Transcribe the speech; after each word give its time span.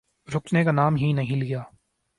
رکنے 0.35 0.63
کا 0.63 0.71
نام 0.71 0.95
ہی 0.95 1.13
نہیں 1.13 1.35
لیا۔ 1.35 1.61